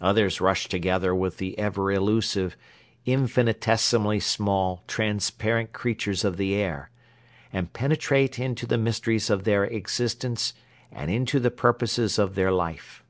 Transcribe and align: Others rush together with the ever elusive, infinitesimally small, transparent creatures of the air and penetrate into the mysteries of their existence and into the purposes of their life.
Others 0.00 0.40
rush 0.40 0.66
together 0.68 1.14
with 1.14 1.36
the 1.36 1.58
ever 1.58 1.92
elusive, 1.92 2.56
infinitesimally 3.04 4.18
small, 4.18 4.82
transparent 4.86 5.74
creatures 5.74 6.24
of 6.24 6.38
the 6.38 6.54
air 6.54 6.90
and 7.52 7.70
penetrate 7.70 8.38
into 8.38 8.64
the 8.64 8.78
mysteries 8.78 9.28
of 9.28 9.44
their 9.44 9.64
existence 9.66 10.54
and 10.90 11.10
into 11.10 11.38
the 11.38 11.50
purposes 11.50 12.18
of 12.18 12.34
their 12.34 12.50
life. 12.50 13.04